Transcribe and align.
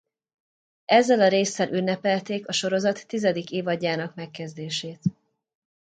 Ezzel 0.85 1.19
a 1.21 1.27
résszel 1.27 1.67
ünnepelték 1.73 2.47
a 2.47 2.51
sorozat 2.51 3.07
tizedik 3.07 3.51
évadjának 3.51 4.15
megkezdését. 4.15 5.01